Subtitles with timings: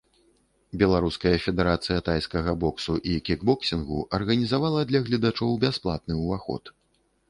[0.83, 6.79] Беларуская федэрацыя тайскага боксу і кікбоксінгу арганізавала для гледачоў бясплатны ўваход.